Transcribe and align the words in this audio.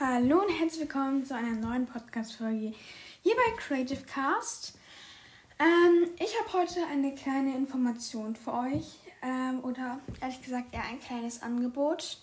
Hallo 0.00 0.40
und 0.40 0.48
herzlich 0.48 0.80
willkommen 0.80 1.24
zu 1.24 1.36
einer 1.36 1.52
neuen 1.52 1.86
Podcast-Folge 1.86 2.72
hier 3.22 3.34
bei 3.36 3.52
Creative 3.56 4.02
Cast. 4.02 4.76
Ähm, 5.60 6.10
ich 6.18 6.34
habe 6.40 6.64
heute 6.64 6.84
eine 6.90 7.14
kleine 7.14 7.56
Information 7.56 8.34
für 8.34 8.54
euch 8.54 8.98
ähm, 9.22 9.62
oder 9.62 10.00
ehrlich 10.20 10.42
gesagt 10.42 10.74
eher 10.74 10.82
ein 10.82 10.98
kleines 10.98 11.42
Angebot. 11.42 12.18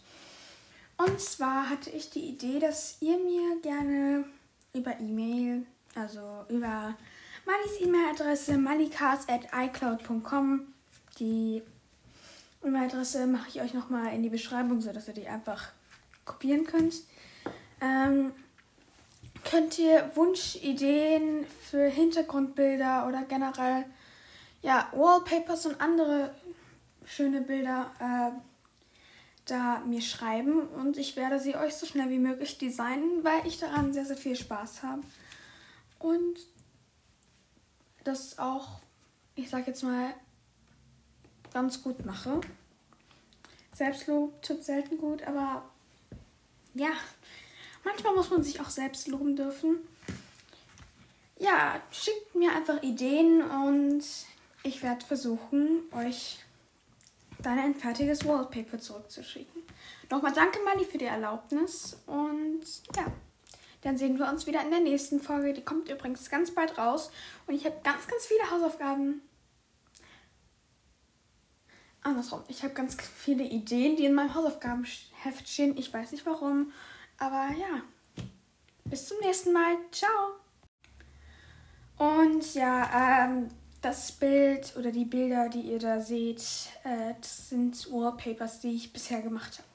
Und 0.97 1.21
zwar 1.21 1.69
hatte 1.69 1.89
ich 1.91 2.09
die 2.09 2.27
Idee, 2.27 2.59
dass 2.59 2.97
ihr 2.99 3.17
mir 3.17 3.61
gerne 3.61 4.25
über 4.73 4.99
E-Mail, 4.99 5.65
also 5.95 6.43
über 6.49 6.97
Malis 7.45 7.79
E-Mail-Adresse 7.79 8.57
malikas.icloud.com, 8.57 10.73
die 11.19 11.63
E-Mail-Adresse 12.65 13.27
mache 13.27 13.47
ich 13.47 13.61
euch 13.61 13.73
nochmal 13.73 14.13
in 14.13 14.23
die 14.23 14.29
Beschreibung, 14.29 14.81
sodass 14.81 15.07
ihr 15.07 15.13
die 15.13 15.29
einfach 15.29 15.71
kopieren 16.25 16.65
könnt. 16.65 16.95
Ähm, 17.81 18.33
könnt 19.43 19.79
ihr 19.79 20.11
Wunschideen 20.15 21.45
für 21.69 21.87
Hintergrundbilder 21.87 23.07
oder 23.07 23.23
generell 23.23 23.85
ja, 24.61 24.87
Wallpapers 24.93 25.65
und 25.65 25.81
andere 25.81 26.33
schöne 27.05 27.41
Bilder 27.41 27.91
äh, 27.99 28.31
da 29.45 29.79
mir 29.79 30.01
schreiben 30.01 30.67
und 30.67 30.97
ich 30.97 31.15
werde 31.15 31.39
sie 31.39 31.55
euch 31.55 31.75
so 31.75 31.85
schnell 31.85 32.09
wie 32.09 32.19
möglich 32.19 32.57
designen, 32.57 33.23
weil 33.23 33.45
ich 33.47 33.59
daran 33.59 33.91
sehr, 33.91 34.05
sehr 34.05 34.17
viel 34.17 34.35
Spaß 34.35 34.83
habe. 34.83 35.01
Und 35.99 36.37
das 38.03 38.39
auch, 38.39 38.79
ich 39.35 39.49
sag 39.49 39.67
jetzt 39.67 39.83
mal, 39.83 40.13
ganz 41.53 41.83
gut 41.83 42.05
mache. 42.05 42.41
Selbstlob 43.73 44.41
tut 44.41 44.63
selten 44.63 44.97
gut, 44.97 45.23
aber 45.23 45.63
ja, 46.73 46.91
Manchmal 47.83 48.15
muss 48.15 48.29
man 48.29 48.43
sich 48.43 48.59
auch 48.61 48.69
selbst 48.69 49.07
loben 49.07 49.35
dürfen. 49.35 49.77
Ja, 51.37 51.81
schickt 51.91 52.35
mir 52.35 52.55
einfach 52.55 52.83
Ideen 52.83 53.41
und 53.41 54.03
ich 54.63 54.83
werde 54.83 55.05
versuchen, 55.05 55.81
euch 55.91 56.39
dann 57.41 57.57
ein 57.57 57.75
fertiges 57.75 58.25
Wallpaper 58.25 58.79
zurückzuschicken. 58.79 59.63
Nochmal 60.09 60.33
danke, 60.33 60.59
Mali, 60.63 60.85
für 60.85 60.97
die 60.97 61.05
Erlaubnis. 61.05 61.97
Und 62.05 62.61
ja, 62.95 63.05
dann 63.81 63.97
sehen 63.97 64.19
wir 64.19 64.27
uns 64.27 64.45
wieder 64.45 64.61
in 64.61 64.69
der 64.69 64.81
nächsten 64.81 65.19
Folge. 65.19 65.53
Die 65.53 65.63
kommt 65.63 65.89
übrigens 65.89 66.29
ganz 66.29 66.51
bald 66.51 66.77
raus. 66.77 67.11
Und 67.47 67.55
ich 67.55 67.65
habe 67.65 67.77
ganz, 67.83 68.07
ganz 68.07 68.25
viele 68.25 68.51
Hausaufgaben. 68.51 69.21
Andersrum, 72.03 72.43
ich 72.47 72.63
habe 72.63 72.73
ganz 72.73 72.97
viele 73.15 73.43
Ideen, 73.43 73.95
die 73.95 74.05
in 74.05 74.13
meinem 74.13 74.33
Hausaufgabenheft 74.33 75.47
stehen. 75.47 75.77
Ich 75.77 75.93
weiß 75.93 76.11
nicht 76.11 76.25
warum. 76.25 76.71
Aber 77.21 77.49
ja, 77.55 77.83
bis 78.85 79.07
zum 79.07 79.19
nächsten 79.19 79.53
Mal. 79.53 79.77
Ciao. 79.91 80.39
Und 81.99 82.55
ja, 82.55 83.25
ähm, 83.25 83.47
das 83.79 84.11
Bild 84.13 84.75
oder 84.75 84.91
die 84.91 85.05
Bilder, 85.05 85.47
die 85.47 85.61
ihr 85.61 85.77
da 85.77 85.99
seht, 85.99 86.41
äh, 86.83 87.13
das 87.21 87.49
sind 87.49 87.91
Wallpapers, 87.91 88.61
die 88.61 88.75
ich 88.75 88.91
bisher 88.91 89.21
gemacht 89.21 89.59
habe. 89.59 89.70